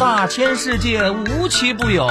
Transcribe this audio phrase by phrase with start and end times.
[0.00, 2.08] 大千世界无奇不有，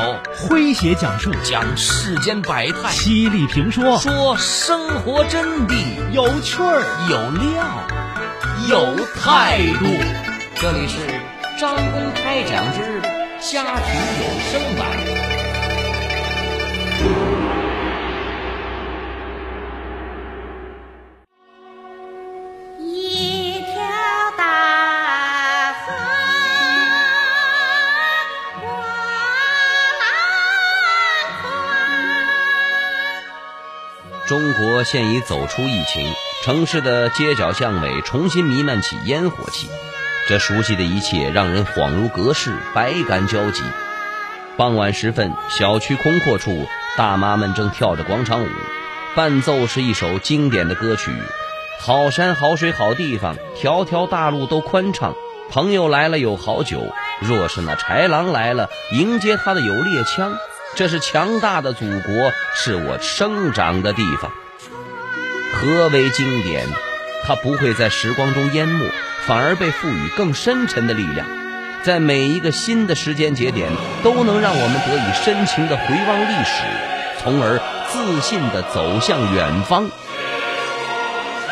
[0.48, 1.32] 诙谐讲述。
[1.44, 3.98] 讲世间百态，犀利评说。
[3.98, 5.74] 说生活真谛，
[6.12, 6.86] 有趣儿。
[7.10, 7.66] 有料，
[8.70, 9.86] 有态度。
[10.62, 10.98] 这里是
[11.60, 13.02] 张公开讲之
[13.52, 15.09] 家庭有声版。
[34.40, 36.14] 中国现已走出疫情，
[36.46, 39.70] 城市的街角巷尾重新弥漫起烟火气。
[40.30, 43.62] 这熟悉的一切让人恍如隔世，百感交集。
[44.56, 48.48] 傍晚时分，小区空阔处，大妈们正跳着广场舞，
[49.14, 51.12] 伴奏是一首经典的歌曲
[51.82, 55.14] ：“好山好水好地方，条条大路都宽敞。
[55.52, 60.32] 朋友来了有好酒，若是那豺狼来了，迎接他的有猎枪。
[60.80, 64.32] 这是强大的祖国，是我生长的地方。
[65.52, 66.66] 何为经典？
[67.28, 68.90] 它不会在时光中淹没，
[69.28, 71.28] 反而被赋予更深沉的力量，
[71.84, 73.70] 在每一个新的时间节点，
[74.02, 76.64] 都能让我们得以深情的回望历史，
[77.22, 77.60] 从而
[77.92, 79.82] 自信的走向远方。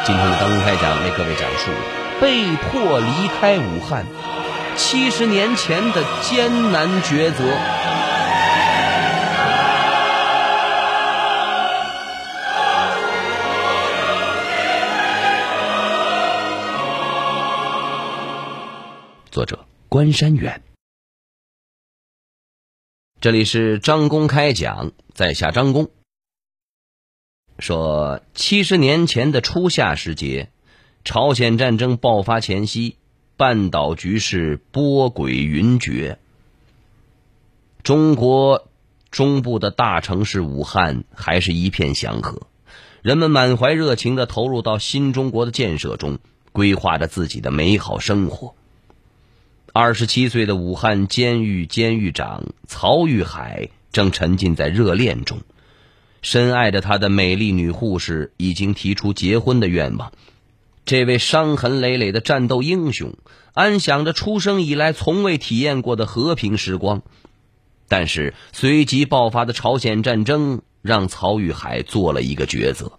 [0.06, 1.70] 今天的当公开讲为各位讲述
[2.22, 4.06] 被迫离开武汉
[4.78, 7.44] 七十年前的艰难抉择。
[19.38, 20.64] 作者关山远。
[23.22, 25.92] 这里是张公开讲，在下张公。
[27.60, 30.50] 说七十年前的初夏时节，
[31.04, 32.98] 朝鲜战争爆发前夕，
[33.36, 36.18] 半岛局势波诡云谲。
[37.84, 38.68] 中国
[39.12, 42.48] 中部的大城市武汉还是一片祥和，
[43.04, 46.18] 人们满怀热情的投入到新中国的建设中，
[46.52, 48.56] 规划着自己的美好生活。
[49.80, 55.42] 二十七岁的武汉监狱监狱长曹玉海正沉浸在热恋中，
[56.24, 60.14] 深爱着他的美丽女护士已经提出结婚的愿望。
[60.84, 63.14] 这位伤痕累累的战斗英雄，
[63.54, 67.04] 安享着出生以来从未体验过的和平时光。
[67.88, 72.94] 但是随即爆发的朝鲜战争让曹玉海做了一个抉择。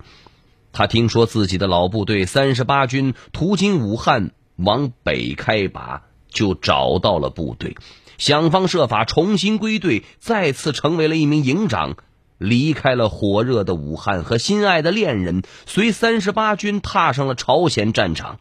[0.71, 6.05] 他听说自己的老部队三十八军途经武汉往北开拔。
[6.39, 7.77] 就找到了部队，
[8.17, 11.97] 想方设法重新归队，再次成为了一名营长，
[12.39, 18.39] 离开了火热的武汉和心爱的恋人，随三十八军踏上了朝鲜战场。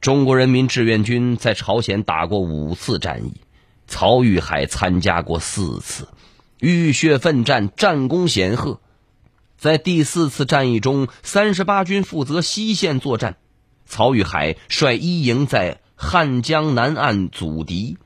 [0.00, 3.40] 中国人民志愿军在朝鲜打过五次战役，
[3.88, 6.06] 曹玉海参加过四次，
[6.60, 8.78] 浴血奋战，战功显赫。
[9.58, 13.36] 在第四次战役中，三十八军负责西线作战，
[13.84, 15.80] 曹玉海率一营在。
[15.98, 17.96] 汉江南岸阻敌，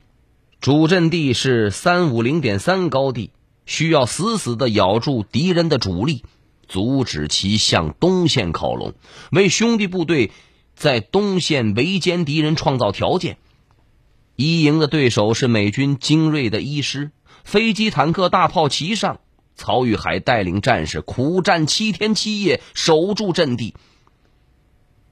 [0.61, 3.31] 主阵地是三五零点三高地，
[3.65, 6.23] 需要死死的咬住敌人的主力，
[6.69, 8.93] 阻止其向东线靠拢，
[9.29, 10.31] 为兄弟部队
[10.73, 13.37] 在东线围歼敌人创造条件。
[14.37, 17.11] 一营的对手是美军精锐的一师，
[17.43, 19.19] 飞机、坦克、大炮齐上，
[19.55, 23.75] 曹玉海带领战士苦战七天七夜，守住阵地。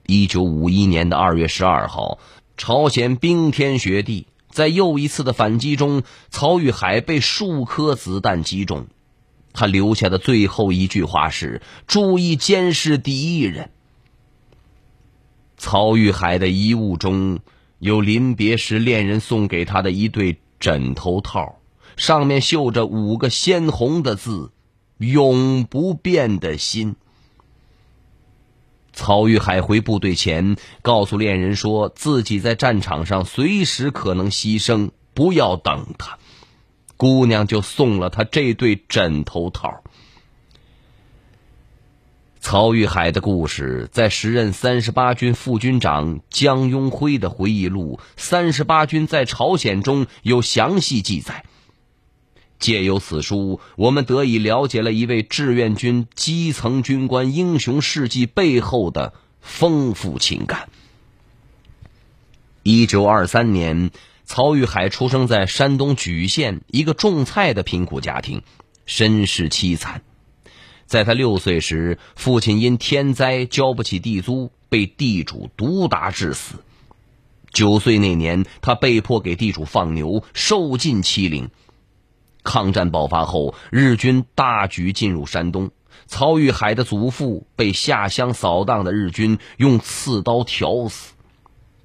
[0.08, 2.20] 一九五一年的二月十二号。
[2.60, 8.88] 朝鲜冰天雪地，在又一次的反击中，曹玉海被数颗子弹击中。
[9.54, 13.72] 他留下的最后一句话是：“注意监视敌人。”
[15.56, 17.40] 曹玉海的遗物中
[17.80, 21.60] 有临别时恋人送给他的一对枕头套，
[21.96, 24.52] 上面绣着五个鲜红的字
[25.00, 26.98] ：“永不变的心。”
[29.00, 36.18] 曹玉海回部队前，告诉恋人说自己在战场上随时可能牺牲，不要等他。
[36.98, 39.84] 姑娘就送了他这对枕头套。
[42.42, 51.46] 曹玉海的故事在时任三十八军副军长江拥辉的回忆录《三十八军在朝鲜》中有详细记载。
[52.60, 60.70] 借由此书，我们得以了解了一位志愿军基层军官英雄事迹背后的丰富情感。
[62.62, 63.92] 一九二三年，
[64.26, 68.44] 曹玉海出生在山东莒县一个种菜的贫苦家庭，
[68.86, 70.02] 身世凄惨。
[70.86, 76.56] 在他六岁时，父亲因天灾交不起地租，被地主毒打致死。
[77.54, 81.50] 九岁那年，他被迫给地主放牛，受尽欺凌。
[82.50, 85.70] 抗战爆发后，日军大举进入山东，
[86.08, 91.14] 曹玉海的祖父被下乡扫荡的日军用刺刀挑死。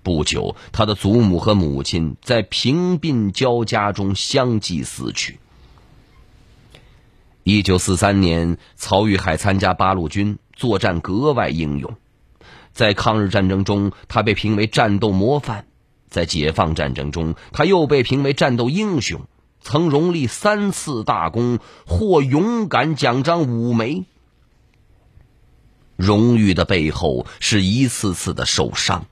[0.02, 5.38] 不久，他的祖母和母亲在贫病交加中相继死去。
[7.42, 11.94] 一九四三年，曹玉海参加八路军，作战格外英勇。
[12.72, 15.64] 在抗日战争中，他被评为战斗模范；
[16.08, 19.20] 在解放战争中，他又被评为战斗英雄，
[19.64, 24.04] 曾荣立三次大功，获勇敢奖章五枚。
[25.96, 29.06] 荣誉的背后是一次次的受伤。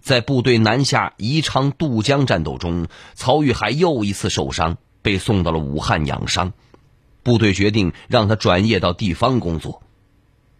[0.00, 6.52] 在部队南下宜昌渡江战斗中，曹玉海又一次受伤，被送到了武汉养伤。
[7.22, 9.80] 部队决定让他转业到地方工作。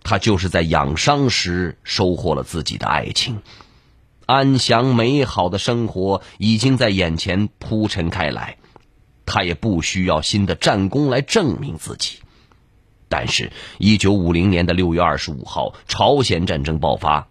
[0.05, 3.43] 他就是在养伤时收获了自己的爱情，
[4.27, 8.59] 安详美好的生活已经在眼前铺陈开来，
[9.33, 12.19] 他也不需要新的战功来证明自己。
[13.09, 17.29] 但是，一九五零年的六月二十五号，朝鲜战争爆发。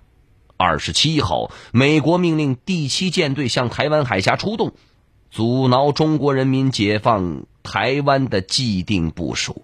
[0.57, 4.73] 二十七号，美国命令第七舰队向台湾海峡出动，
[5.29, 9.63] 阻挠中国人民解放台湾的既定部署。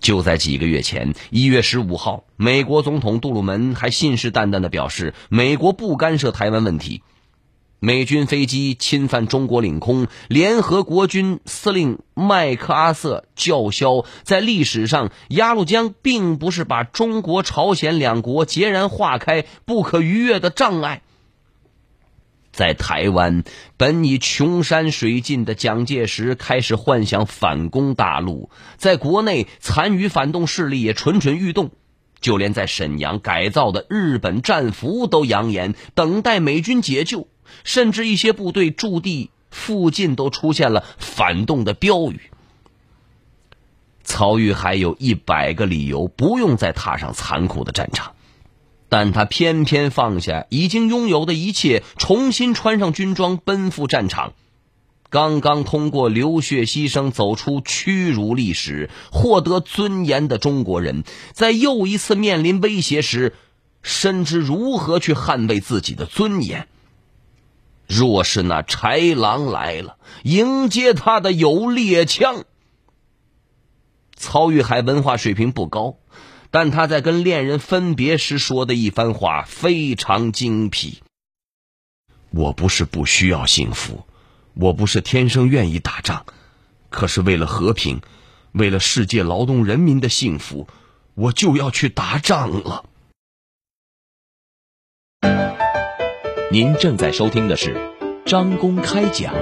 [0.00, 7.02] 就在几个月前，一月十五号，美国总统杜鲁门还信誓旦旦的表示，美国不干涉台湾问题。
[7.84, 21.02] 美军飞机侵犯中国领空，联合国军司令麦克阿瑟叫嚣：在历史上，鸭绿江并不是把中国、朝鲜两国截然划开、不可逾越的障碍。
[22.52, 23.42] 在台湾，
[23.76, 31.72] 本已穷山水尽的蒋介石开始幻想反攻大陆，在国内残余反动势力也蠢蠢欲动，
[32.20, 37.26] 就连在沈阳改造的日本战俘都扬言等待美军解救。
[37.64, 42.20] 甚至一些部队驻地附近都出现了反动的标语。
[44.04, 48.14] 曹玉海有一百个理由不用再踏上残酷的战场，
[48.88, 54.34] 但他偏偏放下已经拥有的一切，重新穿上军装奔赴战场。
[55.08, 63.34] 刚刚通过流血牺牲走出屈辱历史、获得尊严的中国人，在又一次面临威胁时，
[63.82, 66.66] 深知如何去捍卫自己的尊严。
[67.94, 72.44] 若是那豺狼来了，迎接他的有猎枪。
[74.16, 75.98] 曹玉海文化水平不高，
[76.50, 81.02] 但他在跟恋人分别时说的一番话非常精辟。
[82.30, 84.06] 我不是不需要幸福，
[84.54, 86.24] 我不是天生愿意打仗，
[86.88, 88.00] 可是为了和平，
[88.52, 90.66] 为了世界劳动人民的幸福，
[91.14, 92.86] 我就要去打仗了。
[96.52, 97.74] 您正在收听的是
[98.26, 99.34] 张公开讲，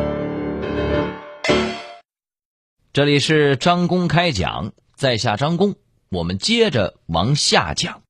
[2.93, 5.75] 这里是张公开讲，在下张公，
[6.09, 8.03] 我们接着往下讲。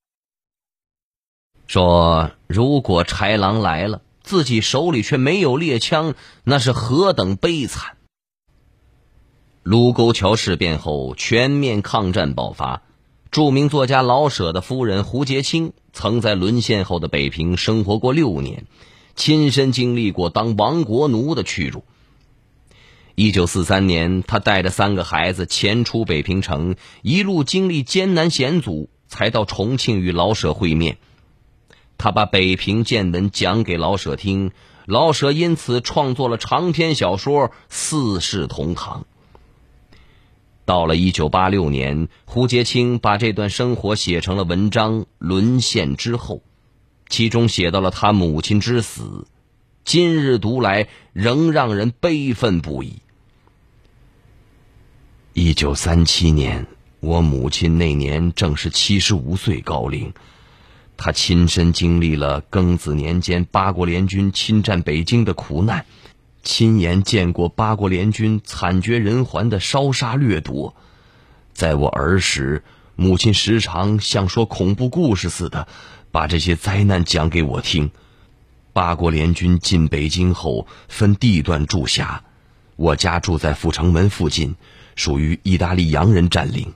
[1.66, 6.12] 说如果豺狼来了，自己手里却没有猎枪，
[6.44, 7.96] 那是何等悲惨！
[9.62, 12.82] 卢沟桥事变后，全面抗战爆发。
[13.30, 18.64] 著名作家老舍的夫人胡洁清曾在沦陷后的北平生活过六年。
[19.14, 21.84] 亲身经历过当亡国奴的屈辱。
[23.14, 30.96] 一九四三年，他带着三个孩子潜出北平城，一路经历艰难险阻，才到重庆与老舍会面。
[31.98, 34.52] 他把北平见闻讲给老舍听，
[34.86, 39.02] 老舍因此创作了长篇小说《四世同堂》。
[40.70, 46.36] 到了一九八六年，胡洁清把这段生活写成了文章《沦陷之后》。
[47.08, 49.26] 其中写到了他母亲之死，
[49.84, 52.98] 今日读来仍让人悲愤不已。
[55.32, 56.68] 一九三七年，
[57.00, 60.12] 我母亲那年正是七十五岁高龄，
[60.96, 65.84] 她亲身经历了庚子年间八国联军侵占北京的苦难，
[66.42, 70.74] 亲眼见过八国联军惨绝人寰的烧杀掠夺。
[71.52, 72.64] 在我儿时，
[72.96, 75.68] 母亲时常像说恐怖故事似的。
[76.12, 77.92] 把这些灾难讲给我听。
[78.72, 82.24] 八国联军进北京后，分地段驻下。
[82.74, 84.56] 我家住在阜成门附近，
[84.96, 86.74] 属于意大利洋人占领。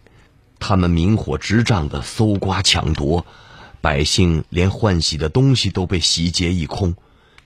[0.61, 3.27] 他们明火执仗的搜刮抢夺，
[3.81, 6.95] 百姓连换洗的东西都被洗劫一空。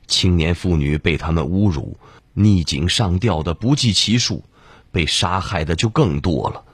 [0.08, 1.98] 青年妇女被他们侮辱，
[2.32, 4.42] 逆井上吊的不计其数，
[4.90, 6.64] 被杀害的就更多了。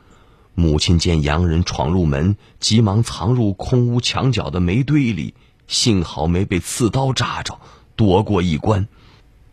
[0.55, 5.35] 母亲见洋人闯入门，急忙藏入空屋墙角的煤堆里，
[5.67, 7.59] 幸好没被刺刀扎着，
[7.97, 8.87] 躲过一关。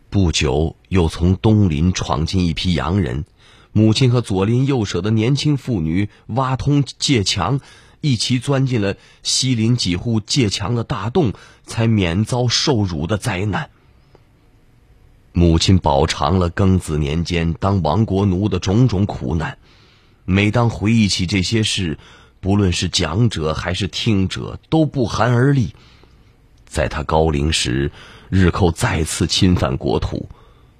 [0.08, 3.24] 不久，又从东邻闯进一批洋人，
[3.72, 7.58] 母亲和左邻右舍的年轻妇女挖通借墙，
[8.02, 11.32] 一起钻进了西邻几户界墙的大洞，
[11.64, 13.70] 才免遭受辱的灾难。
[15.32, 19.56] 母亲饱尝了庚子年间当亡国奴的种种苦难，
[20.26, 21.96] 每当回忆起这些事，
[22.40, 25.74] 不论是讲者还是听者，都不寒而栗。
[26.66, 27.92] 在他高龄时，
[28.28, 30.28] 日寇再次侵犯国土，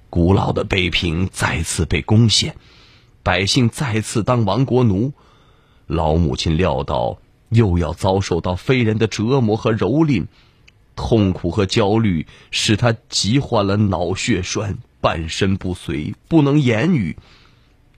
[0.09, 2.57] 古老的北平再次被攻陷，
[3.23, 5.13] 百姓再次当亡国奴。
[5.93, 7.19] 老母亲料到
[7.49, 10.25] 又要遭受到非人的折磨和蹂躏。
[10.95, 17.17] 痛苦和焦虑使他急患了脑血栓，半身不遂，不能言语。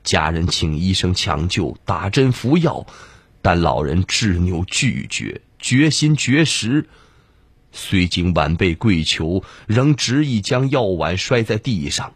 [0.01, 2.85] 家人请医生抢救，打针服药，
[3.41, 6.87] 但老人执拗拒绝，决心绝食。
[7.73, 12.13] 虽经晚辈跪求，仍执意将药碗摔在地上，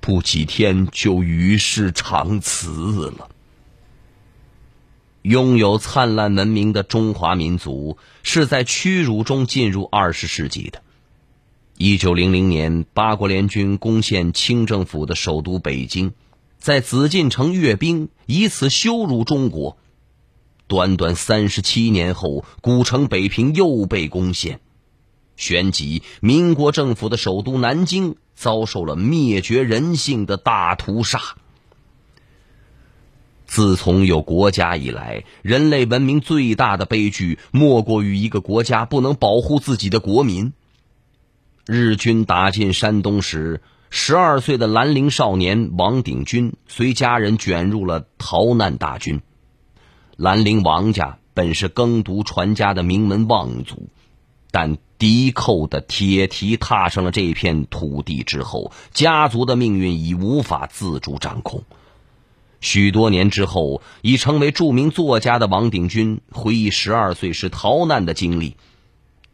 [0.00, 3.28] 不几天就与世长辞了。
[5.24, 10.82] 拥有灿烂文明的中华民族是在屈辱中进入二十世纪的。
[11.78, 16.12] 一九零零年，八国联军攻陷清政府的首都北京，
[16.58, 19.78] 在紫禁城阅兵，以此羞辱中国。
[20.66, 24.60] 短短三十七年后，古城北平又被攻陷，
[25.38, 31.18] 旋即民国政府的首都南京遭受了灭绝人性的大屠杀。
[33.54, 40.52] 自从有国家以来，人类文明最大的悲剧莫过于一个国家不能保护自己的国民。
[41.64, 49.22] 日军打进山东时，十二岁的兰陵少年王鼎钧随家人卷入了逃难大军。
[50.16, 53.88] 兰陵王家本是耕读传家的名门望族，
[54.50, 61.62] 但敌寇的铁蹄踏上了这片土地之后，家族的命运已无法自主掌控。
[62.64, 68.56] 许多年之后，已成为著名作家的王鼎钧回忆十二岁时逃难的经历。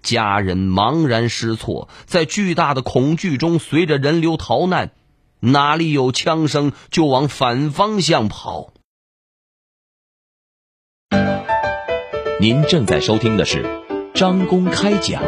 [0.03, 4.91] 家人茫然失措，在巨大的恐惧中，随着人流逃难，
[5.39, 8.73] 哪里有枪声就往反方向跑。
[12.41, 13.65] 您正在收听的是
[14.13, 15.23] 张公开讲，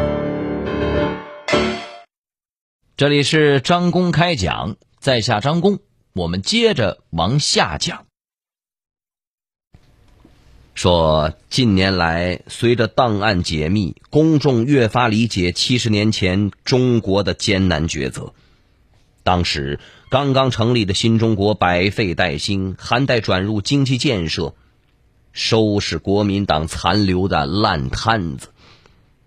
[2.97, 5.79] 这里是张公开讲，在下张公。
[6.15, 8.05] 我们接着往下讲，
[10.75, 18.31] 说近年来，随着档案解密，公众越发理解七十年前中国的艰难抉择。
[19.23, 19.79] 当时
[20.11, 24.53] 刚刚成立的新中国百废待兴，还待转入经济建设，
[25.31, 28.49] 收拾国民党残留的烂摊子。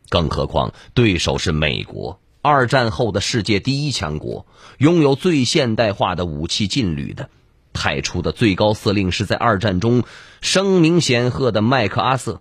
[0.08, 2.20] 更何况对手是美国。
[2.46, 4.46] 二战后的世界第一强国，
[4.78, 7.28] 拥有最现代化的武器劲旅的，
[7.72, 10.04] 派出的最高司令是在二战中
[10.40, 12.40] 声名显赫的麦克阿瑟。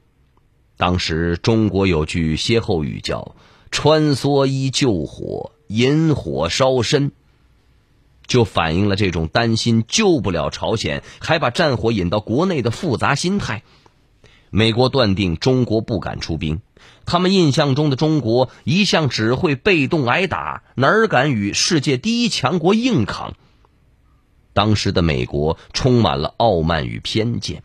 [0.78, 3.36] 当时中国有句歇后语叫
[3.72, 7.12] “穿梭衣救火，引火烧身”，
[8.28, 13.64] 就反映了这种担心救不了朝鲜，还把战火引到国内的复杂心态。
[14.52, 16.62] 美国断定中国不敢出兵。
[17.06, 23.34] 他们印象中的中国一向只会被动挨打，哪敢与世界第一强国硬扛？
[24.54, 27.62] 当时的美国充满了傲慢与偏见，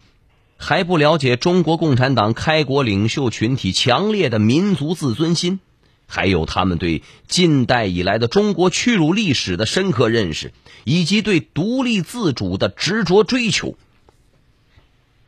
[0.57, 5.61] 还不了解中国共产党开国领袖群体强烈的民族自尊心，
[6.07, 10.53] 还有他们对近代以来的中国屈辱历史的深刻认识，
[10.85, 13.77] 以及对独立自主的执着追求。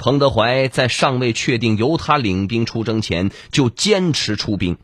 [0.03, 4.77] 彭德怀在尚未确定由他领兵出征前，就坚持出兵。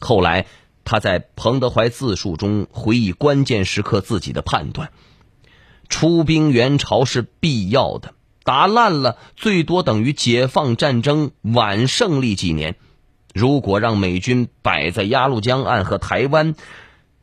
[0.00, 0.46] 后来，
[0.86, 4.90] 他在《彭德怀自述》中回忆关键时刻自己的判断：
[5.90, 12.76] 出兵援朝是必要的，打烂了最多等于解放战争晚胜利几年。
[13.34, 16.54] 如果让美军摆在鸭绿江岸和台湾，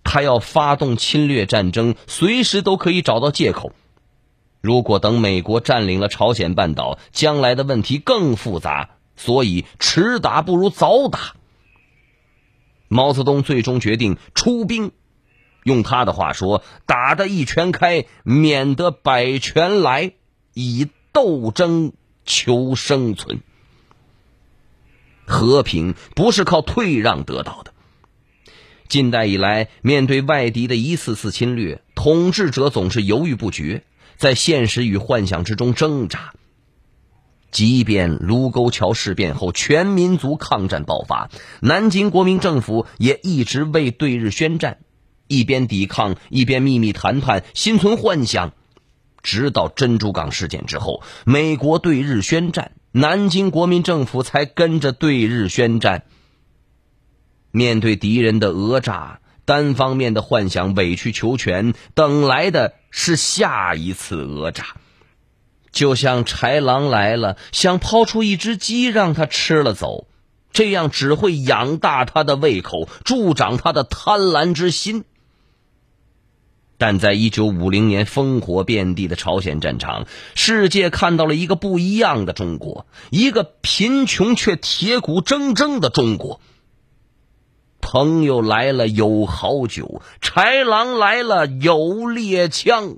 [0.04, 3.72] 他要发动侵略战争，随时都可以找到借口。
[4.66, 11.36] 如果等美国占领了朝鲜半岛，将来的问题更复杂，所以迟打不如早打。
[12.88, 14.92] 毛泽东最终决定出兵，
[15.66, 20.14] 用他的话说：“打得一拳开，免得百拳来，
[20.56, 21.94] 以斗争
[22.26, 23.42] 求生存。
[25.28, 27.72] 和平不是靠退让得到的。
[28.88, 33.84] 近代以来，面对外敌的一次次侵略，统治者总是犹豫不决。”
[34.18, 36.34] 在现实与幻想之中挣扎。
[37.52, 41.30] 即便卢沟桥事变后全民族抗战爆发，
[41.62, 44.80] 南京国民政府也一直未对日宣战，
[45.28, 48.52] 一边抵抗一边秘密谈判，心存幻想。
[49.24, 56.04] 直到珍珠港事件之后，美国对日宣战，南京国民政府才跟着对日宣战。
[57.52, 64.66] 面对敌人的讹诈，单方面的幻想委曲求全，等来的是下一次讹诈。
[65.72, 70.08] 就像豺狼来了，想抛出一只鸡让它吃了走，
[70.52, 75.04] 这样只会养大它的胃口，助长它的贪婪之心。
[76.78, 86.42] 但在一九五零年烽火遍地的朝鲜战场，世界看到了一个不一样的中国，一个贫穷却铁骨铮铮的中国。
[87.88, 92.96] 朋友来了有好酒，豺狼来了有猎枪。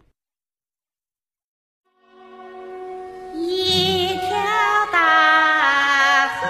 [3.36, 4.22] 一条
[4.94, 6.48] 大河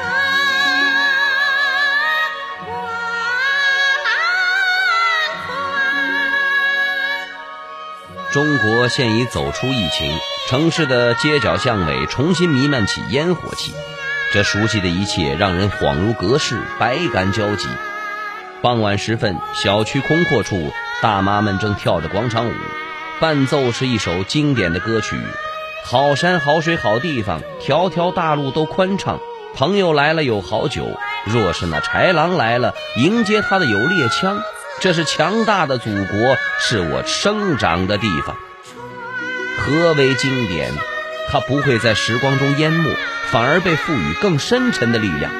[2.63, 2.67] 过
[4.06, 4.08] 浪
[5.48, 5.50] 宽。
[8.32, 10.15] 中国现已走出疫情，
[10.48, 13.74] 城市的街角巷尾重新弥漫起烟火气，
[14.32, 17.67] 这熟悉的一切让人恍如隔世，百感交集。
[18.62, 22.52] 傍晚时分，小区空阔处，大妈们正跳着广场舞，
[23.20, 25.16] 伴奏是一首经典的歌曲
[25.86, 29.20] ：“好山好水好地方，条条大路都宽敞。
[29.56, 34.40] 朋友来了有好酒，若是那豺狼来了，迎接他的有猎枪。
[34.80, 38.36] 这是强大的祖国，是我生长的地方。
[39.60, 40.74] 何为经典？
[41.32, 42.90] 它不会在时光中淹没，
[43.30, 45.32] 反而被赋予更深沉的力量。”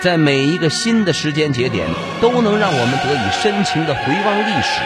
[0.00, 1.86] 在每一个新的时间节点，
[2.22, 4.80] 都能让我们得以深情的回望历史，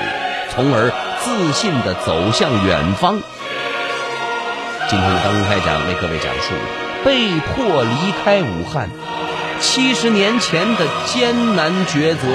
[0.50, 0.90] 从而
[1.22, 3.22] 自信的走向远方。
[4.88, 6.52] 今天的当公开讲为各位讲述
[7.04, 8.90] 被迫离开武汉
[9.60, 12.26] 七十年前的艰难抉择。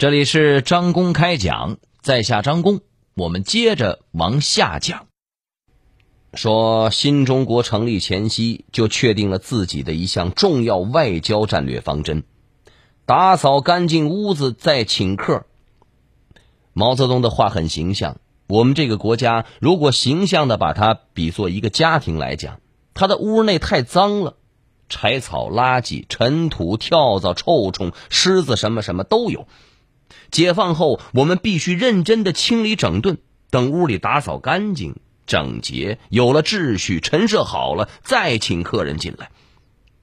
[0.00, 2.80] 这里是张公开讲，在下张公，
[3.12, 5.08] 我们接着往下讲。
[6.32, 12.22] 说新中国成立前夕，就确定了自己的一项重要外交战略方针：
[13.04, 15.44] 打扫干净屋子再请客。
[16.72, 18.16] 毛泽东的话很形象，
[18.48, 22.60] 我们这个国家如果形象的把它比作一个家庭来讲，
[22.94, 24.36] 他的屋内太脏了，
[24.88, 29.46] 柴草、垃圾、尘土、跳蚤、臭虫、虱子，什么什么都有。
[30.30, 33.18] 解放后，我们必须认真的清理整顿，
[33.50, 34.96] 等屋里打扫干净、
[35.26, 39.30] 整洁，有了秩序，陈设好了，再请客人进来。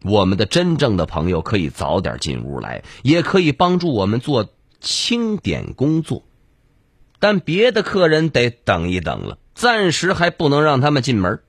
[0.04, 6.24] 我们的真正的朋友可以早点进屋来，也可以帮助我们做清点工作。
[7.20, 11.40] 但别的客人得等一等了，暂时还不能让他们进门。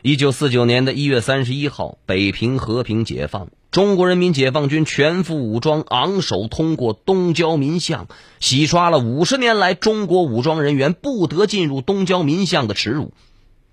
[0.00, 3.50] 一九四九年的一月三十一号，北平和平解放。
[3.74, 8.06] 中国人民解放军全副武装，昂首通过东郊民巷，
[8.38, 13.12] 洗刷了五十年来中国武装人员不得进入东郊民巷的耻辱。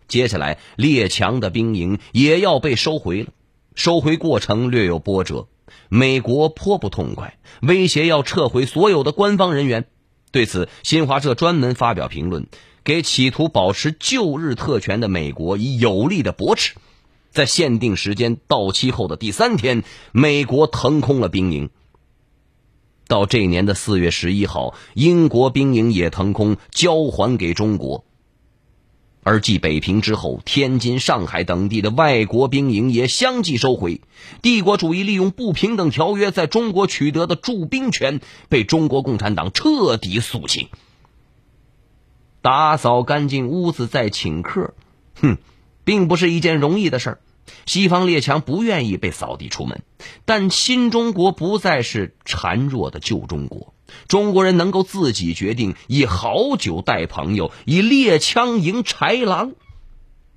[0.07, 3.29] 接下来，列强的兵营也要被收回了。
[3.75, 5.45] 收回过程略有波折，
[5.87, 9.85] 美国颇不痛快，威胁要撤回所有的官方人员。
[10.31, 12.47] 对此，新华社专门发表评论，
[12.83, 16.73] 给企图保持旧日特权的美国以有力的驳斥。
[17.31, 21.69] 在限定时间到期后的第三天，美国腾空了兵营。
[23.07, 28.05] 到这年的四月十一号，英国兵营也腾空，交还给中国。
[29.23, 34.01] 而继北平之后，天津、上海等地的外国兵营也相继收回。
[34.41, 40.69] 帝国主义利用不平等条约在中国取得的驻兵权，被中国共产党彻底肃清。
[42.41, 44.73] 打扫干净屋子再请客，
[45.15, 45.37] 哼。
[45.83, 47.19] 并不是一件容易的事儿，
[47.65, 49.83] 西方列强不愿意被扫地出门，
[50.25, 53.73] 但新中国不再是孱弱的旧中国，
[54.07, 59.53] 中国人能够自己决定以好酒待朋友，以猎枪迎豺狼，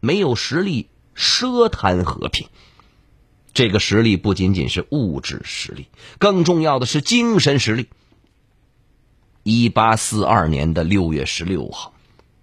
[0.00, 2.48] 没有实力奢谈和平。
[3.52, 5.86] 这个实力不仅仅是物质实力，
[6.18, 7.88] 更重要的是精神实力。
[9.44, 11.92] 一八四二年的六月十六号，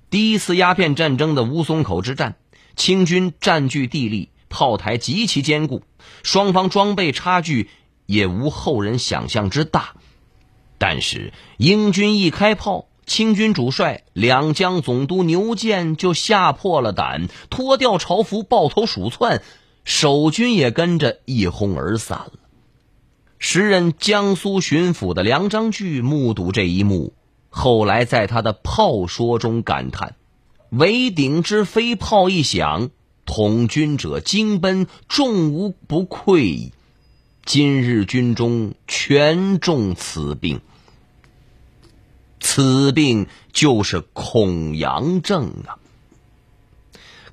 [0.09, 2.35] 第一次鸦片战争的乌松口之战。
[2.75, 5.83] 清军占据地利，炮台极其坚固，
[6.23, 7.69] 双方装备差距
[8.05, 9.95] 也无后人想象之大。
[10.77, 19.43] 但是英军一开炮，清军主帅两江总督牛建就吓破了胆，脱掉朝服，抱头鼠窜，
[19.83, 22.33] 守军也跟着一哄而散了。
[23.37, 27.13] 时任江苏巡抚的梁章钜目睹这一幕，
[27.49, 30.15] 后来在他的炮说中感叹
[30.71, 32.91] ：“围顶之飞炮一响，
[33.25, 36.71] 统军者惊奔，众无不溃矣。
[37.43, 40.61] 今日军中全中此病，
[42.39, 45.75] 此病就是恐阳症啊！”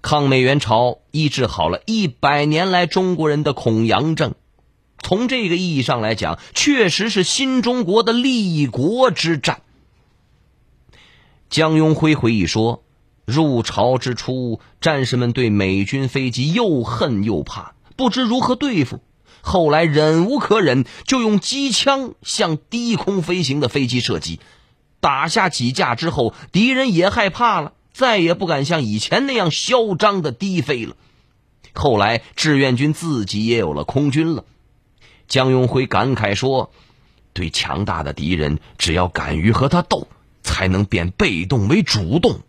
[0.03, 4.35] 抗美援朝医治好了一百年来中国人的恐阳症。
[5.01, 9.63] 从这个意义上来讲，确实是新中国的立国之战。
[11.51, 12.83] 江永辉回忆说
[13.29, 19.03] ：“入朝之初，战士们对美军飞机又恨又怕，不知如何对付。
[19.43, 24.41] 后来忍无可忍，就用机枪向低空飞行的飞机射击。
[25.01, 30.97] 打下几架之后，敌人也害怕了，再也不敢像以前那样嚣张的低飞了。
[31.75, 34.47] 后来志愿军自己也有了空军了。”
[35.29, 36.73] 江永辉感慨说
[37.35, 40.09] ：“对强大的敌人，只要敢于和他斗，
[40.43, 42.41] 才能变被动为主动。”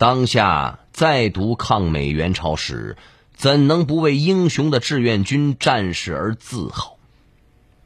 [0.00, 2.96] 当下再读抗美援朝史，
[3.34, 6.96] 怎能不为英雄的志愿军战士而自豪？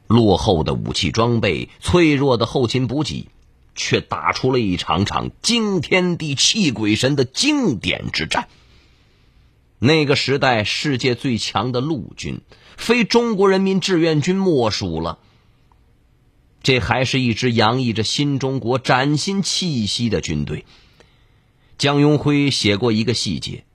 [0.07, 3.27] 落后的武器装备，脆弱的后勤补给，
[3.75, 8.47] 却打出了一场场惊天地、泣鬼神的经典之战。
[9.77, 12.39] 那个时代，世界最强的陆军。
[12.77, 15.19] 非中国人民志愿军莫属了。
[16.63, 20.63] 这还是一支洋溢着新中国崭新气息的军队。
[21.77, 23.65] 江永辉写过一个细节：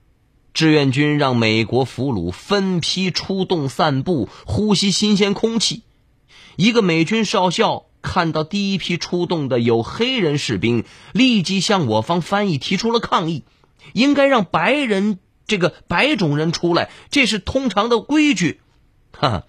[0.53, 5.83] 志愿军让美国俘虏分批出动散步，呼吸新鲜空气。
[6.55, 10.83] 一个美军少校看到第一批出动的有黑人士兵，
[11.13, 13.43] 立即向我方翻译提出了抗议：
[13.93, 18.61] 应该让白人这个白种人出来，这是通常的规矩。
[19.11, 19.45] 哈，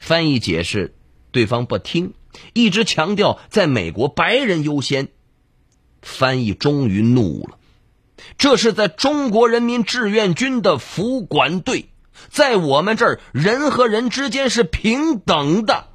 [0.00, 0.96] 翻译解释，
[1.30, 2.14] 对方不听，
[2.52, 5.08] 一直强调在美国白人优先。
[6.02, 7.58] 翻译终于怒了，
[8.38, 11.90] 这是在中国人民志愿军的服管队，
[12.28, 15.86] 在我们这儿人和人之间是平等的。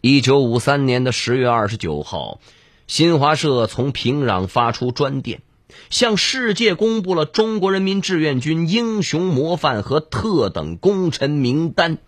[0.00, 2.40] 一九五三年的十月二十九号，
[2.86, 5.42] 新华社从平壤发出专电。
[5.88, 11.98] 向世界公布了中国人民志愿军英雄模范和特等功臣名单。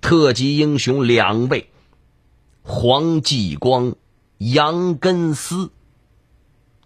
[0.00, 1.70] 特级英雄两位，
[2.62, 3.94] 黄继光、
[4.38, 5.70] 杨根思。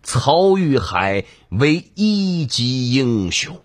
[0.09, 3.61] 曹玉海为一级英雄。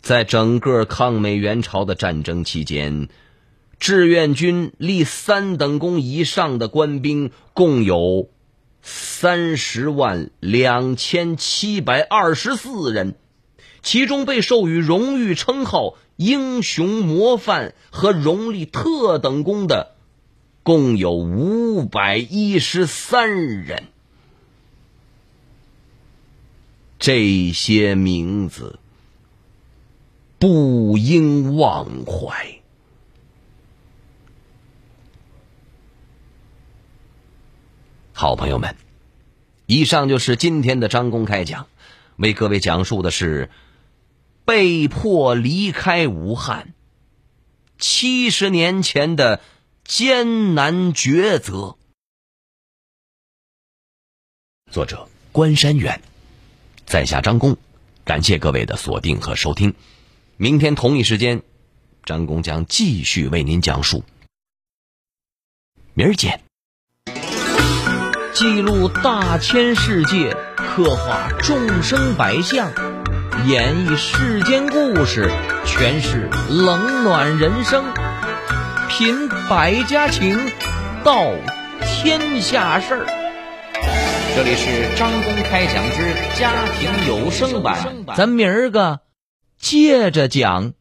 [0.00, 3.08] 在整个抗美援朝的战争期间。
[3.80, 8.28] 志愿军立三等功以上的官兵共有
[8.82, 13.16] 三十万两千七百二十四人，
[13.82, 19.96] 其中被授予荣誉称号“英雄模范”和“荣立特等功”的
[20.62, 23.84] 共有五百一十三人。
[26.98, 28.78] 这些名字
[30.38, 32.60] 不应忘怀。
[38.12, 38.76] 好朋友们，
[39.64, 41.68] 以上就是今天的张公开讲，
[42.16, 43.48] 为各位讲述的是
[44.44, 46.74] 被迫离开武汉
[47.78, 49.40] 七十年前的
[49.90, 51.76] 艰难抉择。
[54.70, 56.00] 作者关山远，
[56.86, 57.56] 在下张公，
[58.04, 59.74] 感谢各位的锁定和收听。
[60.36, 61.42] 明天同一时间，
[62.04, 64.04] 张公将继续为您讲述。
[65.94, 66.40] 明儿见。
[68.32, 72.72] 记录大千世界，刻画众生百相，
[73.48, 75.28] 演绎世间故事，
[75.66, 77.84] 诠释冷暖人生，
[78.90, 80.36] 品百家情，
[81.04, 81.30] 道
[81.80, 83.06] 天下事儿。
[84.34, 87.78] 这里是张公开讲之家庭有声版，
[88.16, 88.98] 咱明儿个
[89.60, 90.72] 接着讲。